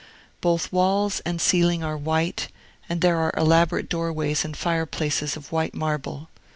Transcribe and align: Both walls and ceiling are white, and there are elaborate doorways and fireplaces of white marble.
Both 0.41 0.71
walls 0.73 1.19
and 1.27 1.39
ceiling 1.39 1.83
are 1.83 1.95
white, 1.95 2.47
and 2.89 3.01
there 3.01 3.17
are 3.19 3.31
elaborate 3.37 3.87
doorways 3.87 4.43
and 4.43 4.57
fireplaces 4.57 5.37
of 5.37 5.51
white 5.51 5.75
marble. 5.75 6.27